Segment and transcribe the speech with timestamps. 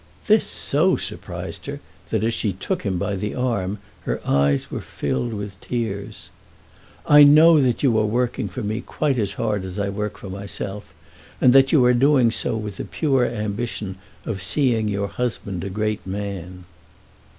[0.25, 4.81] This so surprised her, that as she took him by the arm, her eyes were
[4.81, 6.31] filled with tears.
[7.05, 10.91] "I know that you are working for me quite as hard as I work myself,
[11.39, 13.95] and that you are doing so with the pure ambition
[14.25, 16.65] of seeing your husband a great man."